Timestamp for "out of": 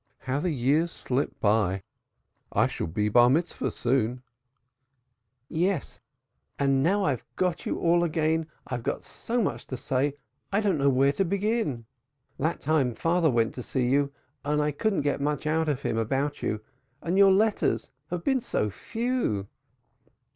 15.45-15.83